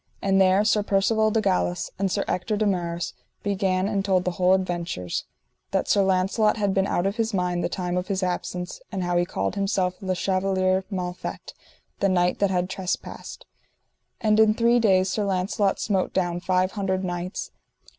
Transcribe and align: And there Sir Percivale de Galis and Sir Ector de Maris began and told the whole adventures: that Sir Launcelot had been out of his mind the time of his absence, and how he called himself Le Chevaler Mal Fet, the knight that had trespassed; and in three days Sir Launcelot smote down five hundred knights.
And 0.19 0.41
there 0.41 0.65
Sir 0.65 0.81
Percivale 0.81 1.29
de 1.29 1.41
Galis 1.41 1.91
and 1.99 2.11
Sir 2.11 2.25
Ector 2.27 2.57
de 2.57 2.65
Maris 2.65 3.13
began 3.43 3.87
and 3.87 4.03
told 4.03 4.25
the 4.25 4.31
whole 4.31 4.53
adventures: 4.55 5.25
that 5.69 5.87
Sir 5.87 6.01
Launcelot 6.01 6.57
had 6.57 6.73
been 6.73 6.87
out 6.87 7.05
of 7.05 7.17
his 7.17 7.35
mind 7.35 7.63
the 7.63 7.69
time 7.69 7.95
of 7.97 8.07
his 8.07 8.23
absence, 8.23 8.81
and 8.91 9.03
how 9.03 9.15
he 9.15 9.25
called 9.25 9.53
himself 9.53 9.93
Le 10.01 10.15
Chevaler 10.15 10.83
Mal 10.89 11.13
Fet, 11.13 11.53
the 11.99 12.09
knight 12.09 12.39
that 12.39 12.49
had 12.49 12.67
trespassed; 12.67 13.45
and 14.19 14.39
in 14.39 14.55
three 14.55 14.79
days 14.79 15.07
Sir 15.07 15.23
Launcelot 15.25 15.79
smote 15.79 16.13
down 16.13 16.39
five 16.39 16.71
hundred 16.71 17.03
knights. 17.03 17.51